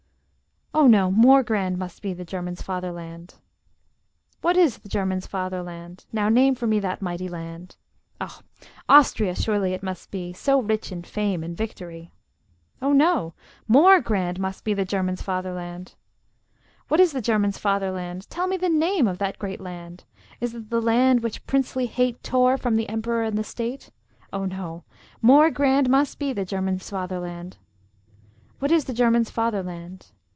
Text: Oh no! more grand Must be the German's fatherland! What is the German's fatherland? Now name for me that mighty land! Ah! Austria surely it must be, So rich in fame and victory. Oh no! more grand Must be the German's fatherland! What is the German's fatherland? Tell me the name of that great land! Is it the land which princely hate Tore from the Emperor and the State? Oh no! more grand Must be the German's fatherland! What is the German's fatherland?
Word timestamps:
Oh 0.73 0.87
no! 0.87 1.11
more 1.11 1.43
grand 1.43 1.77
Must 1.77 2.01
be 2.01 2.13
the 2.13 2.23
German's 2.23 2.61
fatherland! 2.61 3.35
What 4.39 4.55
is 4.55 4.77
the 4.77 4.87
German's 4.87 5.27
fatherland? 5.27 6.05
Now 6.13 6.29
name 6.29 6.55
for 6.55 6.65
me 6.65 6.79
that 6.79 7.01
mighty 7.01 7.27
land! 7.27 7.75
Ah! 8.21 8.41
Austria 8.87 9.35
surely 9.35 9.73
it 9.73 9.83
must 9.83 10.11
be, 10.11 10.31
So 10.31 10.61
rich 10.61 10.89
in 10.89 11.03
fame 11.03 11.43
and 11.43 11.57
victory. 11.57 12.13
Oh 12.81 12.93
no! 12.93 13.33
more 13.67 13.99
grand 13.99 14.39
Must 14.39 14.63
be 14.63 14.73
the 14.73 14.85
German's 14.85 15.21
fatherland! 15.21 15.95
What 16.87 17.01
is 17.01 17.11
the 17.11 17.21
German's 17.21 17.57
fatherland? 17.57 18.29
Tell 18.29 18.47
me 18.47 18.55
the 18.55 18.69
name 18.69 19.09
of 19.09 19.17
that 19.17 19.37
great 19.39 19.59
land! 19.59 20.05
Is 20.39 20.55
it 20.55 20.69
the 20.69 20.81
land 20.81 21.21
which 21.21 21.45
princely 21.45 21.85
hate 21.85 22.23
Tore 22.23 22.57
from 22.57 22.77
the 22.77 22.87
Emperor 22.87 23.23
and 23.23 23.37
the 23.37 23.43
State? 23.43 23.91
Oh 24.31 24.45
no! 24.45 24.85
more 25.21 25.51
grand 25.51 25.89
Must 25.89 26.17
be 26.17 26.31
the 26.31 26.45
German's 26.45 26.89
fatherland! 26.89 27.57
What 28.59 28.71
is 28.71 28.85
the 28.85 28.93
German's 28.93 29.29
fatherland? 29.29 30.13